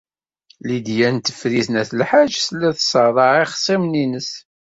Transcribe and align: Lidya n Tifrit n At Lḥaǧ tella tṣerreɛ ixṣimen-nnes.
Lidya 0.67 1.09
n 1.15 1.17
Tifrit 1.17 1.67
n 1.71 1.79
At 1.81 1.91
Lḥaǧ 2.01 2.31
tella 2.45 2.69
tṣerreɛ 2.77 3.31
ixṣimen-nnes. 3.45 4.29